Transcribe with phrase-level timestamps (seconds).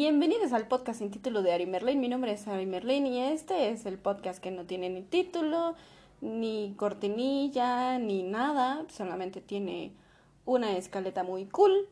[0.00, 1.98] Bienvenidos al podcast sin título de Ari Merlin.
[1.98, 5.74] Mi nombre es Ari Merlin y este es el podcast que no tiene ni título,
[6.20, 8.84] ni cortinilla, ni nada.
[8.90, 9.90] Solamente tiene
[10.46, 11.88] una escaleta muy cool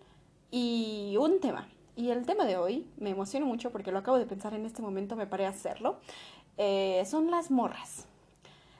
[0.52, 1.66] y un tema.
[1.96, 4.82] Y el tema de hoy me emociona mucho porque lo acabo de pensar en este
[4.82, 5.98] momento, me paré hacerlo.
[6.58, 8.06] Eh, son las morras.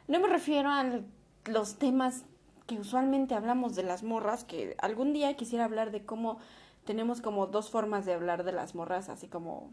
[0.06, 1.00] No me refiero a
[1.46, 2.22] los temas
[2.68, 6.38] que usualmente hablamos de las morras, que algún día quisiera hablar de cómo
[6.86, 9.70] tenemos como dos formas de hablar de las morras, así como,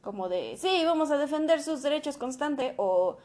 [0.00, 3.18] como de, sí, vamos a defender sus derechos constante, o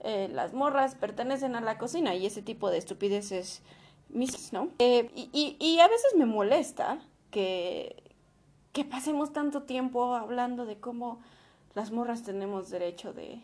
[0.00, 3.62] eh, las morras pertenecen a la cocina y ese tipo de estupideces
[4.08, 4.70] mis, ¿no?
[4.78, 6.98] Eh, y, y, a veces me molesta
[7.30, 8.02] que,
[8.72, 11.20] que pasemos tanto tiempo hablando de cómo
[11.74, 13.40] las morras tenemos derecho de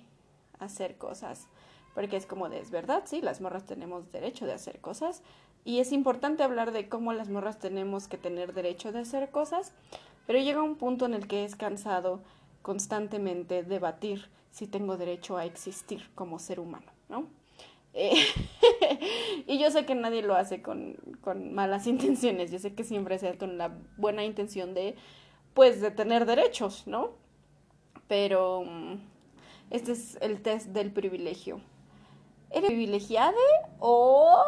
[0.58, 1.48] hacer cosas.
[1.94, 5.22] Porque es como de, es verdad, sí, las morras tenemos derecho de hacer cosas,
[5.64, 9.72] y es importante hablar de cómo las morras tenemos que tener derecho de hacer cosas,
[10.26, 12.22] pero llega un punto en el que es cansado
[12.62, 17.26] constantemente debatir si tengo derecho a existir como ser humano, ¿no?
[17.94, 18.14] Eh,
[19.46, 23.18] y yo sé que nadie lo hace con, con, malas intenciones, yo sé que siempre
[23.18, 24.96] se hace con la buena intención de,
[25.54, 27.12] pues, de tener derechos, ¿no?
[28.06, 28.94] Pero mm,
[29.70, 31.60] este es el test del privilegio.
[32.50, 33.34] ¿Eres privilegiada
[33.80, 34.44] o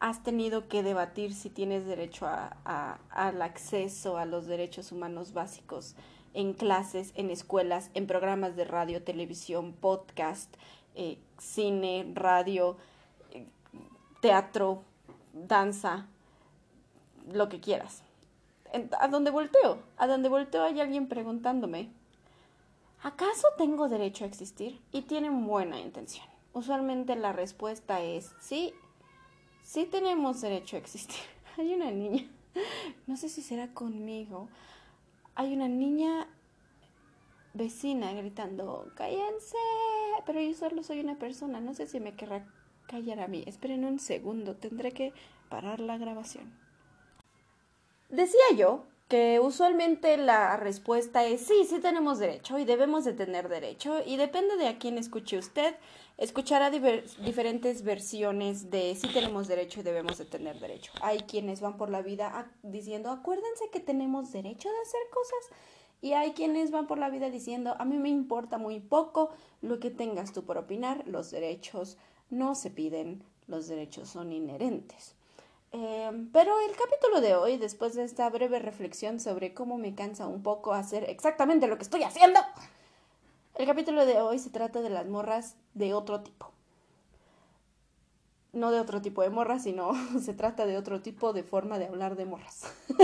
[0.00, 5.94] has tenido que debatir si tienes derecho a, al acceso a los derechos humanos básicos
[6.34, 10.54] en clases, en escuelas, en programas de radio, televisión, podcast,
[10.94, 12.76] eh, cine, radio,
[13.30, 13.46] eh,
[14.20, 14.82] teatro,
[15.32, 16.06] danza,
[17.32, 18.02] lo que quieras.
[18.98, 19.78] ¿A dónde volteo?
[19.96, 21.90] A dónde volteo hay alguien preguntándome,
[23.02, 24.80] ¿acaso tengo derecho a existir?
[24.90, 26.26] Y tienen buena intención.
[26.52, 28.74] Usualmente la respuesta es sí
[29.64, 31.24] sí tenemos derecho a existir.
[31.58, 32.24] Hay una niña,
[33.08, 34.48] no sé si será conmigo,
[35.36, 36.28] hay una niña
[37.54, 39.56] vecina gritando, cállense,
[40.26, 42.46] pero yo solo soy una persona, no sé si me querrá
[42.86, 43.42] callar a mí.
[43.46, 45.12] Esperen un segundo, tendré que
[45.48, 46.56] parar la grabación.
[48.10, 53.48] Decía yo que usualmente la respuesta es sí, sí tenemos derecho y debemos de tener
[53.48, 55.76] derecho y depende de a quién escuche usted,
[56.16, 60.92] escuchará diferentes versiones de si tenemos derecho y debemos de tener derecho.
[61.02, 65.58] Hay quienes van por la vida diciendo, acuérdense que tenemos derecho de hacer cosas.
[66.00, 69.30] Y hay quienes van por la vida diciendo, a mí me importa muy poco
[69.62, 71.96] lo que tengas tú por opinar, los derechos
[72.28, 75.13] no se piden, los derechos son inherentes.
[75.76, 80.28] Em, pero el capítulo de hoy, después de esta breve reflexión sobre cómo me cansa
[80.28, 82.38] un poco hacer exactamente lo que estoy haciendo,
[83.56, 86.52] el capítulo de hoy se trata de las morras de otro tipo.
[88.52, 91.86] No de otro tipo de morras, sino se trata de otro tipo de forma de
[91.86, 92.72] hablar de morras.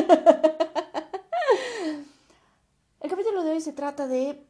[3.01, 4.47] el capítulo de hoy se trata de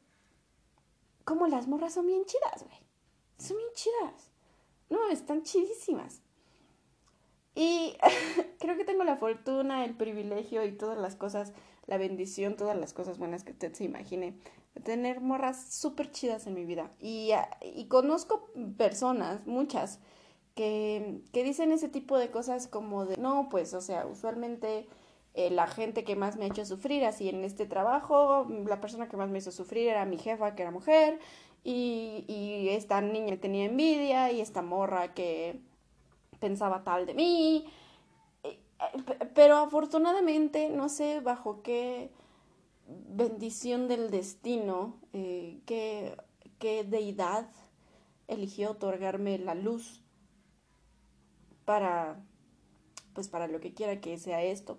[1.25, 2.81] cómo las morras son bien chidas, güey.
[3.39, 4.29] Son bien chidas.
[4.91, 6.21] No, están chidísimas.
[7.55, 7.97] Y
[8.59, 11.53] creo que tengo la fortuna, el privilegio y todas las cosas,
[11.87, 14.35] la bendición, todas las cosas buenas que usted se imagine
[14.85, 16.91] tener morras súper chidas en mi vida.
[17.01, 19.99] Y, ah, y conozco personas, muchas,
[20.55, 24.87] que, que, dicen ese tipo de cosas como de, no, pues, o sea, usualmente
[25.35, 29.09] eh, la gente que más me ha hecho sufrir así en este trabajo, la persona
[29.09, 31.19] que más me hizo sufrir era mi jefa, que era mujer,
[31.63, 35.61] y, y esta niña tenía envidia, y esta morra que
[36.41, 37.67] pensaba tal de mí.
[38.43, 38.59] Eh,
[39.35, 42.11] pero afortunadamente, no sé bajo qué
[42.87, 46.17] bendición del destino, eh, qué,
[46.59, 47.49] qué deidad
[48.27, 50.03] eligió otorgarme la luz
[51.65, 52.21] para,
[53.13, 54.79] pues para lo que quiera que sea esto.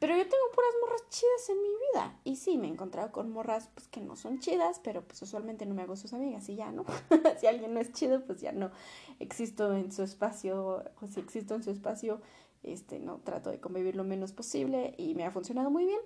[0.00, 2.18] Pero yo tengo puras morras chidas en mi vida.
[2.24, 5.66] Y sí, me he encontrado con morras pues, que no son chidas, pero pues usualmente
[5.66, 6.86] no me hago sus amigas y ya, ¿no?
[7.38, 8.70] si alguien no es chido, pues ya no
[9.18, 10.82] existo en su espacio.
[11.02, 12.22] O si existo en su espacio,
[12.62, 16.00] este, no trato de convivir lo menos posible y me ha funcionado muy bien.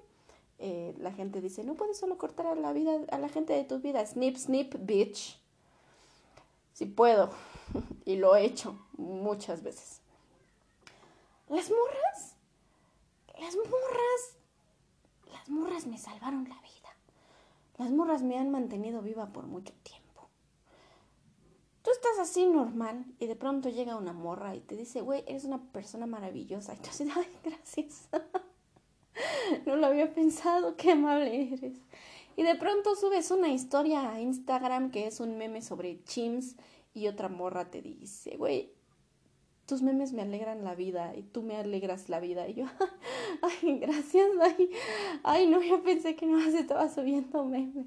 [0.58, 3.62] Eh, la gente dice, no puedes solo cortar a la vida, a la gente de
[3.62, 4.04] tu vida.
[4.04, 5.40] Snip, snip, bitch.
[6.72, 7.30] Si puedo.
[8.04, 10.00] y lo he hecho muchas veces.
[11.48, 12.33] Las morras.
[13.44, 14.38] Las morras.
[15.30, 16.96] Las morras me salvaron la vida.
[17.76, 20.30] Las morras me han mantenido viva por mucho tiempo.
[21.82, 25.44] Tú estás así normal y de pronto llega una morra y te dice, güey, eres
[25.44, 26.72] una persona maravillosa.
[26.72, 28.08] Y tú dices, ay, gracias.
[29.66, 31.76] no lo había pensado, qué amable eres.
[32.36, 36.56] Y de pronto subes una historia a Instagram que es un meme sobre chims
[36.94, 38.72] y otra morra te dice, güey,
[39.66, 42.48] tus memes me alegran la vida y tú me alegras la vida.
[42.48, 42.66] Y yo,
[43.42, 44.70] ay, gracias, ay,
[45.22, 47.86] ay, no, yo pensé que no se estaba subiendo memes.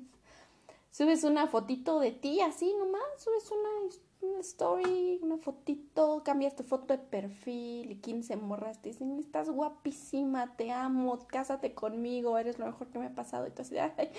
[0.91, 6.63] Subes una fotito de ti así nomás, subes una, una story, una fotito, cambias tu
[6.63, 12.57] foto de perfil y 15 morras te dicen, estás guapísima, te amo, cásate conmigo, eres
[12.57, 13.45] lo mejor que me ha pasado.
[13.45, 14.09] Y tú así, ay,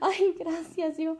[0.00, 1.18] ay, gracias, yo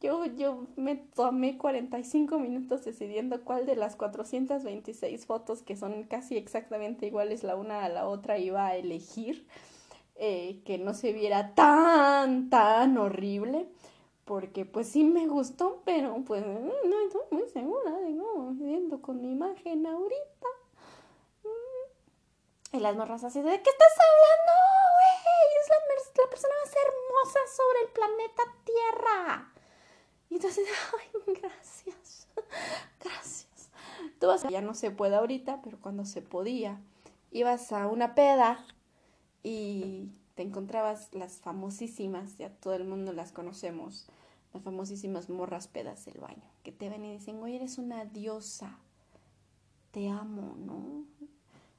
[0.00, 6.36] yo, yo me tomé 45 minutos decidiendo cuál de las 426 fotos, que son casi
[6.36, 9.46] exactamente iguales la una a la otra, iba a elegir.
[10.22, 13.68] Eh, que no se viera tan, tan horrible.
[14.26, 19.22] Porque pues sí me gustó, pero pues no estoy muy segura de cómo viendo con
[19.22, 20.48] mi imagen ahorita.
[21.42, 22.76] Mm.
[22.76, 24.52] Y las morras así de ¿qué estás hablando,
[24.94, 25.20] güey?
[25.58, 28.99] Es la persona más hermosa sobre el planeta Tierra.
[30.98, 32.28] Ay, gracias,
[33.02, 33.70] gracias.
[34.18, 34.46] Tú vas.
[34.48, 36.80] Ya no se puede ahorita, pero cuando se podía,
[37.30, 38.64] ibas a una peda
[39.42, 44.06] y te encontrabas las famosísimas, ya todo el mundo las conocemos,
[44.52, 48.78] las famosísimas morras pedas del baño, que te ven y dicen, oye, eres una diosa,
[49.92, 51.04] te amo, ¿no?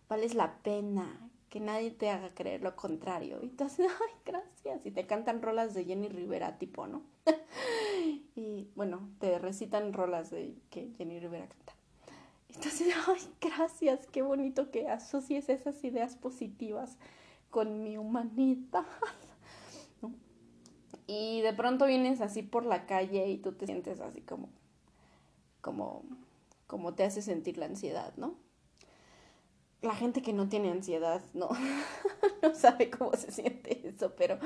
[0.09, 3.39] Vales la pena, que nadie te haga creer lo contrario.
[3.44, 4.83] Y tú haces, ay, gracias.
[4.86, 7.03] Y te cantan rolas de Jenny Rivera, tipo, ¿no?
[8.36, 11.75] y bueno, te recitan rolas de que Jenny Rivera canta.
[12.48, 16.98] Entonces, ay, gracias, qué bonito que asocies esas ideas positivas
[17.51, 18.86] con mi humanidad.
[21.07, 24.47] Y de pronto vienes así por la calle y tú te sientes así como,
[25.59, 26.06] como,
[26.68, 28.38] como te hace sentir la ansiedad, ¿no?
[29.81, 31.50] La gente que no tiene ansiedad no,
[32.42, 34.38] no sabe cómo se siente eso, pero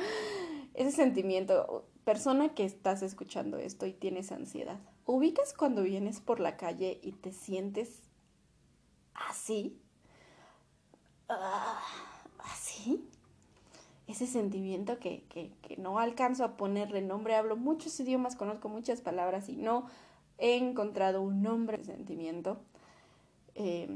[0.74, 6.58] ese sentimiento, persona que estás escuchando esto y tienes ansiedad, ubicas cuando vienes por la
[6.58, 8.02] calle y te sientes
[9.14, 9.80] así,
[11.30, 11.82] ah,
[12.40, 13.10] así,
[14.08, 19.02] ese sentimiento que, que, que no alcanzo a ponerle nombre, hablo muchos idiomas, conozco muchas
[19.02, 19.88] palabras y no
[20.38, 22.62] he encontrado un nombre de sentimiento.
[23.56, 23.88] Eh,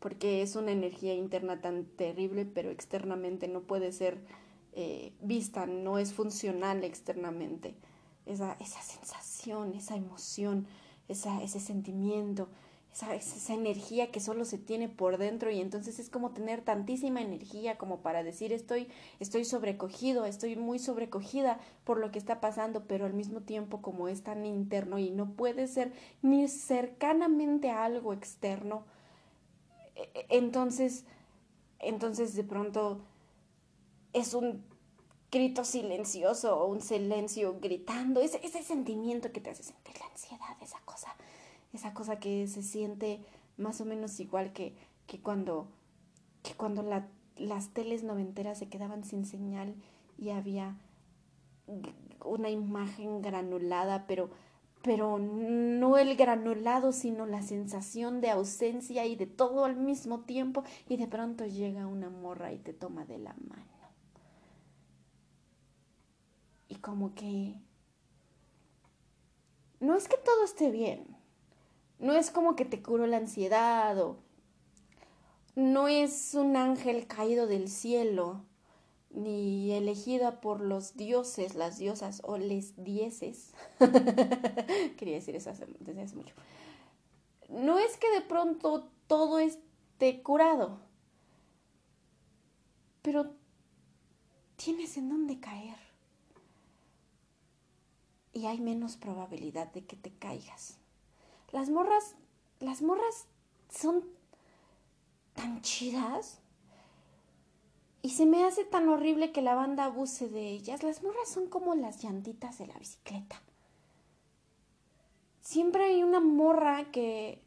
[0.00, 4.18] porque es una energía interna tan terrible, pero externamente no puede ser
[4.72, 7.74] eh, vista, no es funcional externamente.
[8.26, 10.66] Esa, esa sensación, esa emoción,
[11.08, 12.48] esa, ese sentimiento,
[12.92, 17.20] esa, esa energía que solo se tiene por dentro y entonces es como tener tantísima
[17.20, 18.88] energía como para decir estoy,
[19.20, 24.08] estoy sobrecogido, estoy muy sobrecogida por lo que está pasando, pero al mismo tiempo como
[24.08, 28.84] es tan interno y no puede ser ni cercanamente a algo externo,
[30.28, 31.04] entonces,
[31.78, 33.00] entonces de pronto
[34.12, 34.64] es un
[35.30, 40.56] grito silencioso o un silencio gritando, ese, ese sentimiento que te hace sentir la ansiedad,
[40.62, 41.14] esa cosa,
[41.72, 43.20] esa cosa que se siente
[43.56, 44.74] más o menos igual que,
[45.06, 45.68] que cuando,
[46.42, 49.74] que cuando la, las teles noventeras se quedaban sin señal
[50.18, 50.76] y había
[52.24, 54.30] una imagen granulada, pero
[54.86, 60.62] pero no el granulado, sino la sensación de ausencia y de todo al mismo tiempo,
[60.88, 63.64] y de pronto llega una morra y te toma de la mano.
[66.68, 67.60] Y como que
[69.80, 71.04] no es que todo esté bien,
[71.98, 74.18] no es como que te curo la ansiedad o
[75.56, 78.44] no es un ángel caído del cielo
[79.16, 83.54] ni elegida por los dioses, las diosas o les dieces.
[84.98, 86.34] Quería decir eso desde hace mucho.
[87.48, 90.80] No es que de pronto todo esté curado,
[93.00, 93.34] pero
[94.56, 95.78] tienes en dónde caer.
[98.34, 100.76] Y hay menos probabilidad de que te caigas.
[101.52, 102.16] Las morras,
[102.60, 103.28] las morras
[103.70, 104.04] son
[105.32, 106.40] tan chidas
[108.06, 110.84] y se me hace tan horrible que la banda abuse de ellas.
[110.84, 113.42] Las morras son como las llantitas de la bicicleta.
[115.40, 117.42] Siempre hay una morra que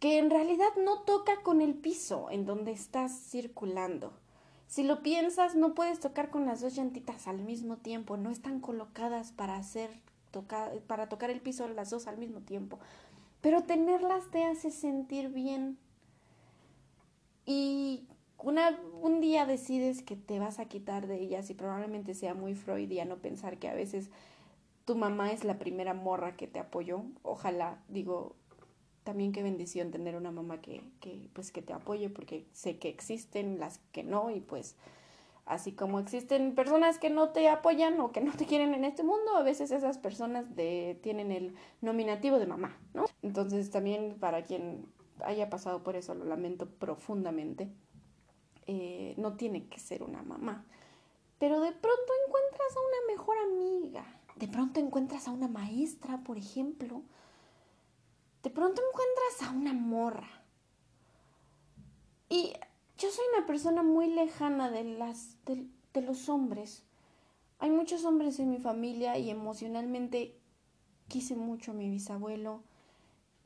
[0.00, 4.12] que en realidad no toca con el piso en donde estás circulando.
[4.66, 8.58] Si lo piensas, no puedes tocar con las dos llantitas al mismo tiempo, no están
[8.58, 9.90] colocadas para hacer
[10.32, 12.80] tocar, para tocar el piso las dos al mismo tiempo.
[13.42, 15.78] Pero tenerlas te hace sentir bien
[17.46, 18.06] y
[18.38, 22.54] una, un día decides que te vas a quitar de ellas y probablemente sea muy
[22.54, 24.10] freudiano pensar que a veces
[24.84, 27.04] tu mamá es la primera morra que te apoyó.
[27.22, 28.36] Ojalá, digo,
[29.04, 32.88] también qué bendición tener una mamá que, que, pues, que te apoye porque sé que
[32.88, 34.76] existen las que no y pues
[35.46, 39.04] Así como existen personas que no te apoyan o que no te quieren en este
[39.04, 43.04] mundo, a veces esas personas de, tienen el nominativo de mamá, ¿no?
[43.22, 44.86] Entonces también para quien
[45.24, 47.68] haya pasado por eso, lo lamento profundamente,
[48.66, 50.64] eh, no tiene que ser una mamá.
[51.38, 54.04] Pero de pronto encuentras a una mejor amiga,
[54.36, 57.02] de pronto encuentras a una maestra, por ejemplo,
[58.42, 60.28] de pronto encuentras a una morra.
[62.28, 62.52] Y
[62.98, 66.84] yo soy una persona muy lejana de, las, de, los hombres.
[67.58, 70.38] Hay muchos hombres en mi familia y emocionalmente
[71.08, 72.62] quise mucho a mi bisabuelo.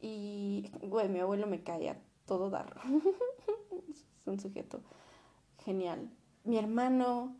[0.01, 2.81] Y, güey, mi abuelo me cae a todo dar.
[4.21, 4.81] es un sujeto
[5.65, 6.11] genial.
[6.45, 7.37] Mi hermano,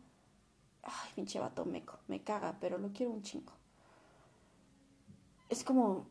[0.83, 3.53] ay, pinche vato meco, me caga, pero lo quiero un chingo.
[5.49, 6.05] Es como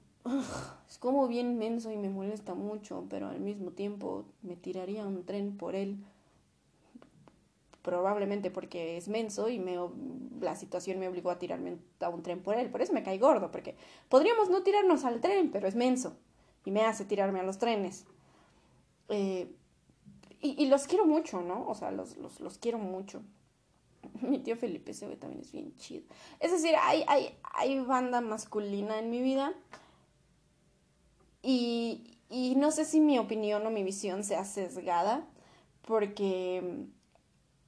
[0.89, 5.25] es como bien menso y me molesta mucho, pero al mismo tiempo me tiraría un
[5.25, 6.05] tren por él.
[7.83, 9.79] Probablemente porque es menso y me,
[10.41, 12.71] la situación me obligó a tirarme a un tren por él.
[12.71, 13.77] Por eso me cae gordo, porque
[14.11, 16.17] podríamos no tirarnos al tren, pero es menso
[16.65, 18.07] y me hace tirarme a los trenes.
[19.09, 19.53] Eh,
[20.43, 21.69] y, los quiero mucho, ¿no?
[21.69, 23.23] O sea, los, los, los quiero mucho.
[24.23, 26.05] Mi tío Felipe ese también es bien chido.
[26.39, 29.53] Es decir, hay, hay, hay banda masculina en mi vida
[31.43, 35.27] y, y no sé si mi opinión o mi visión sea sesgada,
[35.83, 36.87] porque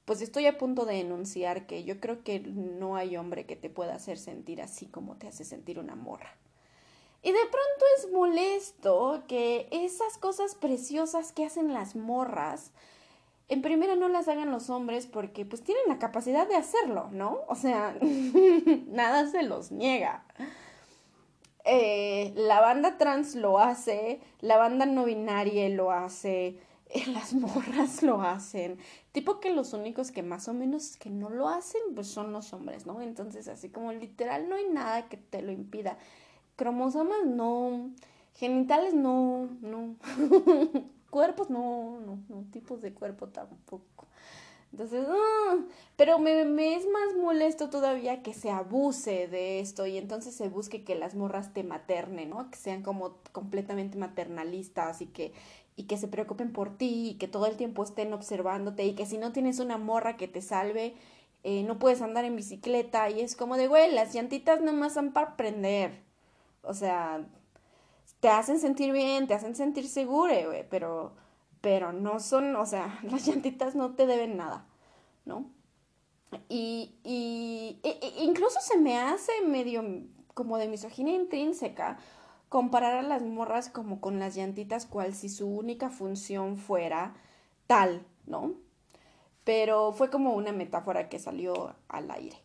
[0.05, 3.69] pues estoy a punto de enunciar que yo creo que no hay hombre que te
[3.69, 6.35] pueda hacer sentir así como te hace sentir una morra.
[7.23, 12.71] Y de pronto es molesto que esas cosas preciosas que hacen las morras,
[13.47, 17.39] en primera no las hagan los hombres porque pues tienen la capacidad de hacerlo, ¿no?
[17.47, 17.95] O sea,
[18.87, 20.25] nada se los niega.
[21.65, 28.03] Eh, la banda trans lo hace, la banda no binaria lo hace, eh, las morras
[28.03, 28.79] lo hacen.
[29.13, 32.51] Tipo que los únicos que más o menos que no lo hacen, pues son los
[32.51, 33.01] hombres, ¿no?
[33.01, 35.97] Entonces, así como literal no hay nada que te lo impida.
[36.55, 37.91] Cromosomas no,
[38.33, 39.95] genitales no, no.
[41.09, 44.07] Cuerpos no, no, no, tipos de cuerpo tampoco.
[44.71, 45.57] Entonces, ah,
[45.95, 50.49] pero me, me, es más molesto todavía que se abuse de esto y entonces se
[50.49, 52.49] busque que las morras te maternen, ¿no?
[52.49, 55.31] Que sean como completamente maternalistas y que,
[55.75, 59.05] y que se preocupen por ti y que todo el tiempo estén observándote y que
[59.05, 60.95] si no tienes una morra que te salve,
[61.43, 65.13] eh, no puedes andar en bicicleta y es como de, güey, las llantitas nomás son
[65.13, 66.01] para aprender.
[66.63, 67.25] O sea,
[68.19, 71.13] te hacen sentir bien, te hacen sentir seguro, güey, pero
[71.63, 74.67] pero no son, o sea, las llantitas no te deben nada,
[75.23, 75.49] ¿no?
[76.49, 79.81] Y, y e, e, incluso se me hace medio
[80.33, 81.99] como de misoginia intrínseca
[82.49, 87.15] comparar a las morras como con las llantitas cual si su única función fuera
[87.65, 88.55] tal, ¿no?
[89.45, 92.37] Pero fue como una metáfora que salió al aire.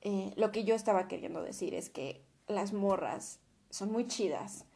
[0.00, 3.40] Eh, lo que yo estaba queriendo decir es que las morras
[3.70, 4.66] son muy chidas,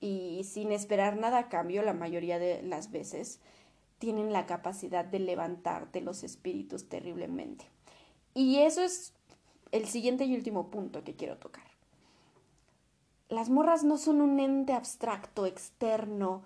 [0.00, 3.40] y sin esperar nada a cambio la mayoría de las veces
[3.98, 7.64] tienen la capacidad de levantarte los espíritus terriblemente.
[8.34, 9.14] Y eso es
[9.72, 11.64] el siguiente y último punto que quiero tocar.
[13.28, 16.42] Las morras no son un ente abstracto, externo,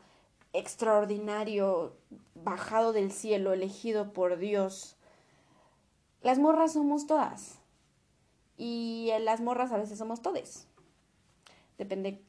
[0.53, 1.97] extraordinario,
[2.35, 4.97] bajado del cielo, elegido por Dios.
[6.23, 7.59] Las morras somos todas.
[8.57, 10.70] Y las morras a veces somos todes.
[11.81, 12.21] Depende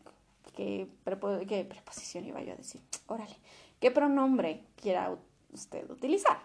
[0.56, 2.80] qué, preposición iba yo a decir.
[3.08, 3.36] Órale,
[3.82, 5.14] qué pronombre quiera
[5.52, 6.40] usted utilizar.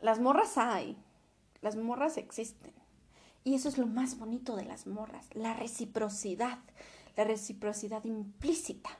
[0.00, 0.96] Las morras hay,
[1.60, 2.72] las morras existen.
[3.42, 6.60] Y eso es lo más bonito de las morras, la reciprocidad,
[7.16, 8.90] la reciprocidad implícita.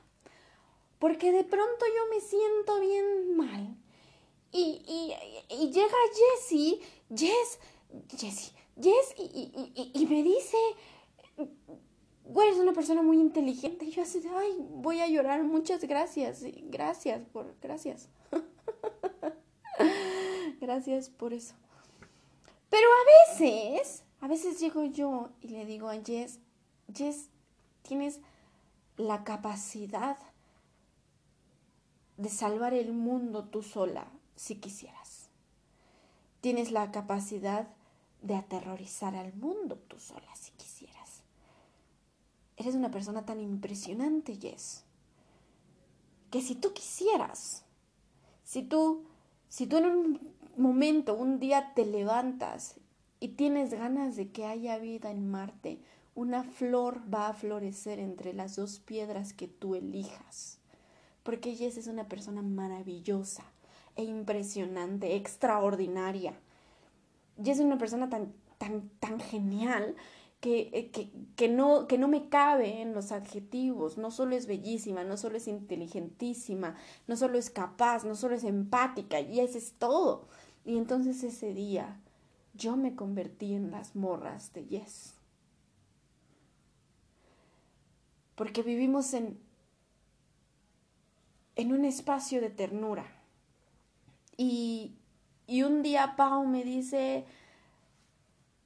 [0.99, 3.77] Porque de pronto yo me siento bien mal.
[4.51, 4.81] Y,
[5.49, 5.95] y, llega
[6.35, 6.81] Jessie,
[7.15, 7.59] Jess,
[8.09, 10.57] Jessie, Jess, y me dice,
[12.35, 13.85] güey, es una persona muy inteligente.
[13.85, 18.09] Y yo así ay, voy a llorar, muchas gracias, gracias por, gracias.
[20.59, 21.55] gracias por eso.
[22.69, 26.39] Pero a veces, a veces llego yo y le digo a Jess,
[26.93, 27.29] Jess,
[27.83, 28.19] tienes
[28.97, 30.17] la capacidad
[32.17, 35.29] de salvar el mundo tú sola, si quisieras.
[36.41, 37.69] Tienes la capacidad
[38.21, 40.74] de aterrorizar al mundo tú sola, si quisieras.
[42.57, 44.85] Eres una persona tan impresionante, Jess,
[46.31, 47.65] que si tú quisieras,
[48.43, 49.05] si tú,
[49.49, 52.75] si tú en un momento, un día te levantas
[53.19, 55.79] y tienes ganas de que haya vida en Marte,
[56.13, 60.59] una flor va a florecer entre las dos piedras que tú elijas.
[61.23, 63.43] Porque Jess es una persona maravillosa
[63.95, 66.39] e impresionante, extraordinaria.
[67.43, 69.95] y es una persona tan, tan, tan genial
[70.45, 73.97] eh, que, que, no, que no me cabe en los adjetivos.
[73.97, 76.75] No solo es bellísima, no solo es inteligentísima,
[77.07, 80.27] no solo es capaz, no solo es empática, y eso es todo.
[80.65, 81.99] Y entonces ese día
[82.53, 85.13] yo me convertí en las morras de Yes.
[88.35, 89.39] Porque vivimos en,
[91.55, 93.05] en un espacio de ternura.
[94.37, 94.95] Y,
[95.47, 97.25] y un día Pau me dice,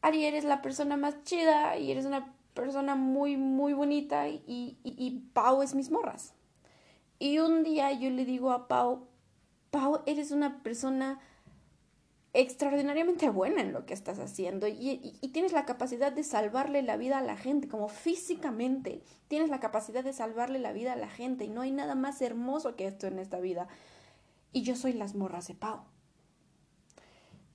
[0.02, 4.78] Ari, eres la persona más chida y eres una persona muy, muy bonita y, y,
[4.84, 6.34] y Pau es mis morras.
[7.20, 9.08] Y un día yo le digo a Pau,
[9.72, 11.20] Pau, eres una persona
[12.34, 16.96] extraordinariamente buena en lo que estás haciendo y, y, tienes la capacidad de salvarle la
[16.96, 21.10] vida a la gente, como físicamente tienes la capacidad de salvarle la vida a la
[21.10, 23.68] gente y no hay nada más hermoso que esto en esta vida.
[24.52, 25.82] Y yo soy las morras de Pau.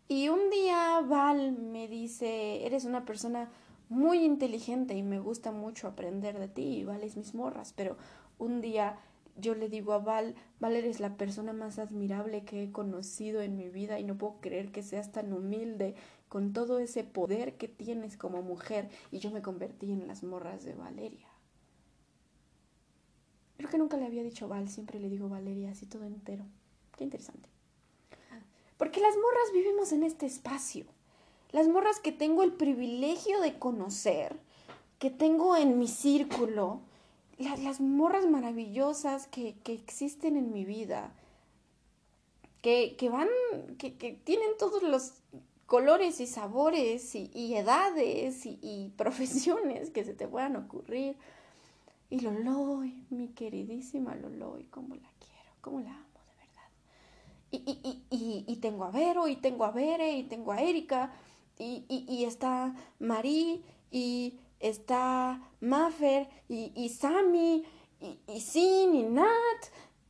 [0.06, 3.50] Y un día Val me dice, eres una persona
[3.88, 7.96] muy inteligente y me gusta mucho aprender de ti y Val es mis morras, pero
[8.38, 8.98] un día
[9.36, 13.56] yo le digo a Val, Val eres la persona más admirable que he conocido en
[13.56, 15.94] mi vida y no puedo creer que seas tan humilde
[16.28, 20.64] con todo ese poder que tienes como mujer y yo me convertí en las morras
[20.64, 21.28] de Valeria.
[23.56, 26.44] Creo que nunca le había dicho Val, siempre le digo Valeria, así todo entero.
[26.96, 27.53] Qué interesante.
[28.76, 30.86] Porque las morras vivimos en este espacio.
[31.52, 34.36] Las morras que tengo el privilegio de conocer,
[34.98, 36.80] que tengo en mi círculo,
[37.38, 41.12] las, morras maravillosas que, existen en mi vida,
[42.62, 43.28] que, van,
[43.78, 43.90] que,
[44.24, 45.12] tienen todos los
[45.66, 51.16] colores y sabores y, edades y, y, profesiones que se te puedan ocurrir.
[52.10, 56.03] Y Loloy, mi queridísima Loloy, cómo la quiero, cómo la
[57.52, 57.64] amo
[58.10, 61.12] y, tengo a Vero, y tengo a Bere, y tengo a Erika,
[61.58, 67.64] y, está Marí, y está Maffer, y, Sammy,
[68.26, 69.26] y, Sin, y Nat,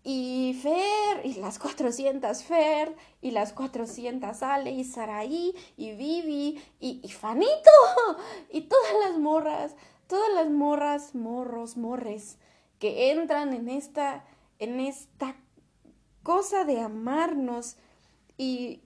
[0.03, 7.09] y Fer, y las 400 Fer, y las 400 Ale, y Saraí, y Vivi, y,
[7.11, 7.71] Fanito,
[8.53, 9.75] y todas las morras,
[10.07, 12.39] todas las morras, morros, morres,
[12.79, 14.25] que entran en esta,
[14.59, 15.37] en esta
[16.25, 17.77] cosa de amarnos
[18.37, 18.81] y,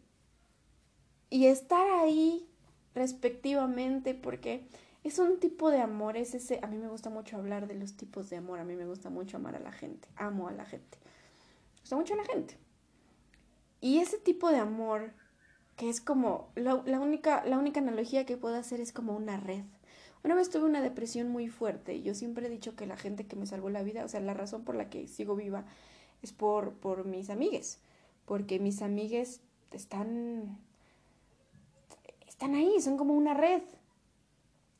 [1.30, 2.46] y estar ahí
[2.94, 4.68] respectivamente porque
[5.04, 7.96] es un tipo de amor, es ese, a mí me gusta mucho hablar de los
[7.96, 10.66] tipos de amor, a mí me gusta mucho amar a la gente, amo a la
[10.66, 10.98] gente,
[11.74, 12.58] me gusta mucho a la gente.
[13.80, 15.12] Y ese tipo de amor,
[15.76, 19.64] que es como, la, única, la única analogía que puedo hacer es como una red.
[20.24, 23.28] Una vez tuve una depresión muy fuerte y yo siempre he dicho que la gente
[23.28, 25.64] que me salvó la vida, o sea, la razón por la que sigo viva
[26.22, 27.78] es por, por mis amigues,
[28.24, 29.40] porque mis amigues
[29.72, 30.58] están,
[32.26, 33.62] están ahí, son como una red,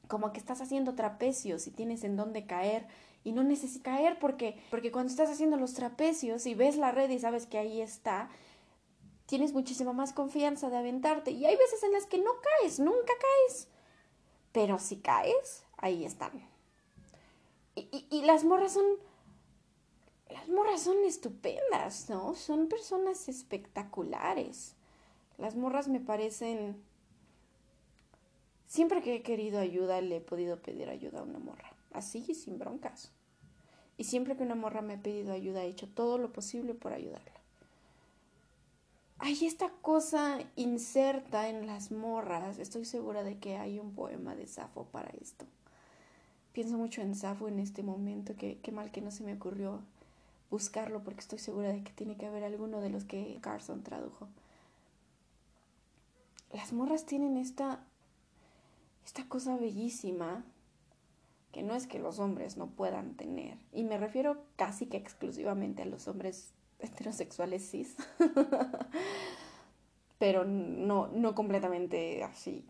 [0.09, 2.87] como que estás haciendo trapecios y tienes en dónde caer
[3.24, 7.11] y no necesitas caer porque, porque cuando estás haciendo los trapecios y ves la red
[7.11, 8.31] y sabes que ahí está,
[9.27, 13.12] tienes muchísima más confianza de aventarte y hay veces en las que no caes, nunca
[13.20, 13.68] caes,
[14.53, 16.33] pero si caes, ahí están.
[17.74, 18.85] Y, y las morras son
[20.30, 22.34] las morras son estupendas, ¿no?
[22.34, 24.74] Son personas espectaculares.
[25.38, 26.76] Las morras me parecen...
[28.66, 32.34] Siempre que he querido ayuda le he podido pedir ayuda a una morra, así y
[32.34, 33.12] sin broncas.
[33.96, 36.92] Y siempre que una morra me ha pedido ayuda he hecho todo lo posible por
[36.92, 37.40] ayudarla.
[39.20, 42.58] Hay esta cosa inserta en las morras.
[42.58, 45.46] Estoy segura de que hay un poema de Safo para esto.
[46.52, 49.82] Pienso mucho en Safo en este momento, que qué mal que no se me ocurrió
[50.50, 54.28] buscarlo porque estoy segura de que tiene que haber alguno de los que Carson tradujo.
[56.52, 57.84] Las morras tienen esta
[59.04, 60.44] esta cosa bellísima
[61.52, 65.82] que no es que los hombres no puedan tener y me refiero casi que exclusivamente
[65.82, 67.96] a los hombres heterosexuales cis.
[70.18, 72.64] Pero no no completamente así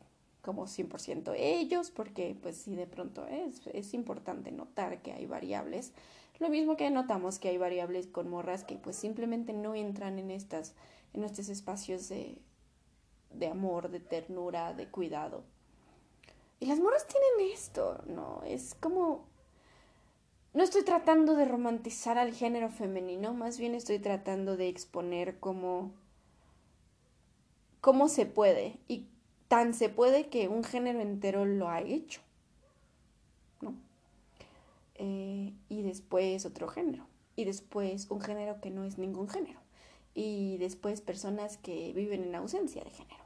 [0.49, 5.93] como 100% ellos, porque pues sí de pronto es, es importante notar que hay variables,
[6.39, 10.31] lo mismo que notamos que hay variables con morras que pues simplemente no entran en
[10.31, 10.75] estas,
[11.13, 12.39] en estos espacios de,
[13.33, 15.45] de amor, de ternura, de cuidado.
[16.61, 18.43] Y las morras tienen esto, ¿no?
[18.45, 19.27] Es como...
[20.55, 25.93] No estoy tratando de romantizar al género femenino, más bien estoy tratando de exponer cómo,
[27.81, 28.79] cómo se puede.
[28.89, 29.07] Y
[29.47, 32.23] tan se puede que un género entero lo ha hecho.
[34.99, 37.07] Eh, y después otro género,
[37.37, 39.61] y después un género que no es ningún género,
[40.13, 43.25] y después personas que viven en ausencia de género,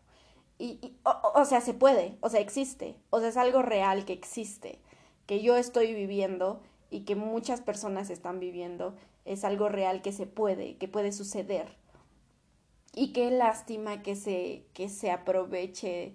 [0.59, 4.79] y, o, sea, se puede, o sea, existe, o sea, es algo real que existe,
[5.27, 10.27] que yo estoy viviendo y que muchas personas están viviendo, es algo real que se
[10.27, 11.77] puede, que puede suceder.
[12.95, 16.13] Y qué lástima que se, que se aproveche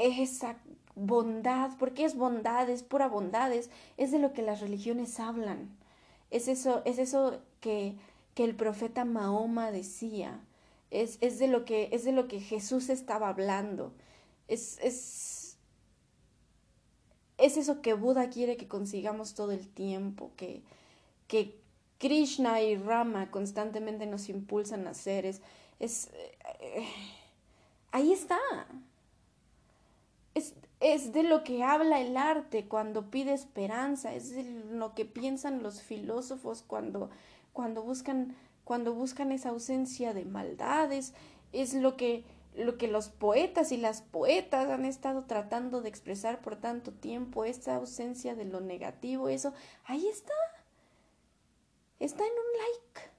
[0.00, 0.56] esa
[0.98, 5.76] bondad, porque es bondad, es pura bondad, es, de lo que las religiones hablan.
[6.30, 7.96] Es eso, es eso que,
[8.34, 10.40] que el profeta Mahoma decía.
[10.90, 13.92] Es, es, de lo que, es de lo que Jesús estaba hablando.
[14.48, 15.56] Es, es,
[17.36, 20.62] es eso que Buda quiere que consigamos todo el tiempo, que,
[21.26, 21.58] que
[21.98, 25.26] Krishna y Rama constantemente nos impulsan a hacer.
[25.26, 25.42] Es,
[25.78, 26.10] es
[26.60, 26.86] eh,
[27.92, 28.38] ahí está.
[30.34, 35.04] Es, es de lo que habla el arte cuando pide esperanza, es de lo que
[35.04, 37.10] piensan los filósofos cuando,
[37.52, 38.36] cuando buscan
[38.68, 41.14] cuando buscan esa ausencia de maldades,
[41.54, 46.42] es lo que, lo que los poetas y las poetas han estado tratando de expresar
[46.42, 49.54] por tanto tiempo, esa ausencia de lo negativo, eso,
[49.86, 50.34] ahí está.
[51.98, 53.10] Está en un like.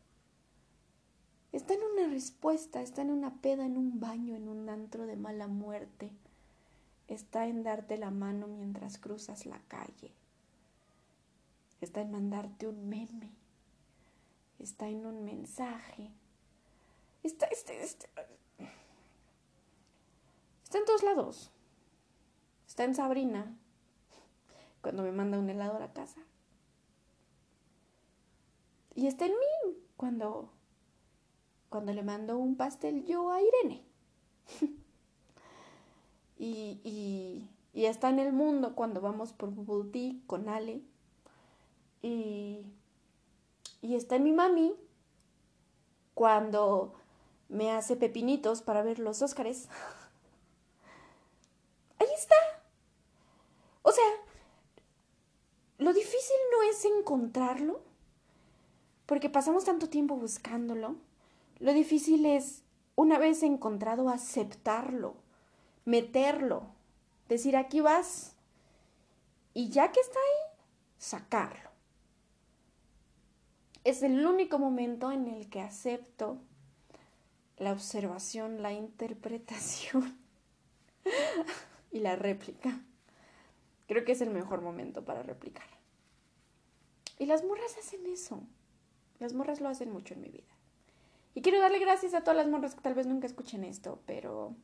[1.51, 5.15] Está en una respuesta, está en una peda, en un baño, en un antro de
[5.15, 6.11] mala muerte.
[7.09, 10.13] Está en darte la mano mientras cruzas la calle.
[11.81, 13.39] Está en mandarte un meme
[14.59, 16.11] está en un mensaje,
[17.23, 18.07] está, está, está,
[20.63, 21.51] está en todos lados.
[22.67, 23.57] Está en Sabrina,
[24.81, 26.21] cuando me manda un helado a la casa.
[28.95, 30.51] Y está en mí, cuando,
[31.69, 33.83] cuando le mando un pastel yo a Irene.
[36.39, 40.81] y, y, y está en el mundo cuando vamos por Bubble con Ale.
[42.01, 42.65] Y
[43.81, 44.75] y está mi mami
[46.13, 46.93] cuando
[47.47, 49.69] me hace pepinitos para ver los Óscares.
[51.99, 52.35] Ahí está.
[53.81, 54.05] O sea,
[55.77, 57.81] lo difícil no es encontrarlo,
[59.05, 60.95] porque pasamos tanto tiempo buscándolo.
[61.59, 62.63] Lo difícil es,
[62.95, 65.15] una vez encontrado, aceptarlo,
[65.89, 66.67] meterlo,
[67.27, 68.35] decir, aquí vas,
[69.53, 70.57] y ya que está ahí,
[70.97, 71.69] sacarlo
[73.83, 76.37] es el único momento en el que acepto
[77.57, 80.17] la observación, la interpretación
[81.91, 82.79] y la réplica.
[83.87, 85.67] Creo que es el mejor momento para replicar.
[87.17, 88.41] Y las morras hacen eso.
[89.19, 90.53] Las morras lo hacen mucho en mi vida.
[91.33, 94.55] Y quiero darle gracias a todas las morras que tal vez nunca escuchen esto, pero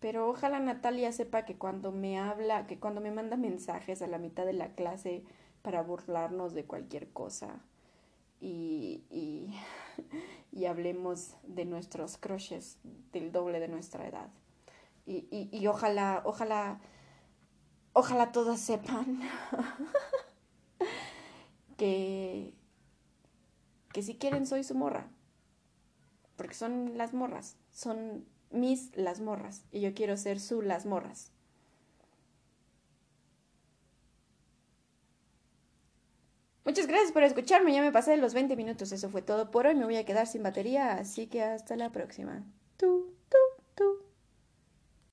[0.00, 4.18] pero ojalá Natalia sepa que cuando me habla, que cuando me manda mensajes a la
[4.18, 5.24] mitad de la clase
[5.62, 7.60] para burlarnos de cualquier cosa,
[8.40, 9.02] y,
[10.52, 12.78] y, hablemos de nuestros crushes
[13.12, 14.28] del doble de nuestra edad.
[15.06, 16.80] Y, y, y ojalá, ojalá,
[17.92, 19.20] ojalá todas sepan
[21.76, 22.54] que,
[23.92, 25.08] que si quieren soy su morra.
[26.36, 29.64] Porque son las morras, son mis las morras.
[29.72, 31.32] Y yo quiero ser su las morras.
[36.64, 39.74] Muchas gracias por escucharme, ya me pasé los 20 minutos, eso fue todo por hoy,
[39.74, 42.44] me voy a quedar sin batería, así que hasta la próxima.